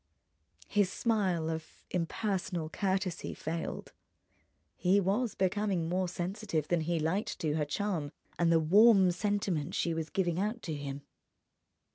His 0.67 0.91
smile 0.91 1.47
of 1.47 1.85
impersonal 1.91 2.69
courtesy 2.69 3.35
failed. 3.35 3.93
He 4.75 4.99
was 4.99 5.35
becoming 5.35 5.87
more 5.87 6.07
sensitive 6.07 6.67
than 6.69 6.81
he 6.81 6.99
liked 6.99 7.37
to 7.37 7.53
her 7.53 7.65
charm 7.65 8.11
and 8.39 8.51
the 8.51 8.59
warm 8.59 9.11
sentiment 9.11 9.75
she 9.75 9.93
was 9.93 10.09
giving 10.09 10.39
out 10.39 10.63
to 10.63 10.73
him. 10.73 11.03